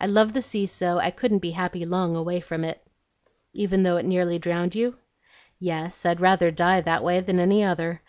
I 0.00 0.06
love 0.06 0.34
the 0.34 0.40
sea 0.40 0.66
so, 0.66 0.98
I 0.98 1.10
couldn't 1.10 1.40
be 1.40 1.50
happy 1.50 1.84
long 1.84 2.14
away 2.14 2.38
from 2.38 2.62
it." 2.62 2.86
"Even 3.52 3.82
though 3.82 3.96
it 3.96 4.06
nearly 4.06 4.38
drowned 4.38 4.76
you?" 4.76 4.98
"Yes, 5.58 6.06
I'd 6.06 6.20
rather 6.20 6.52
die 6.52 6.80
that 6.82 7.02
way 7.02 7.18
than 7.18 7.40
any 7.40 7.64
other. 7.64 8.00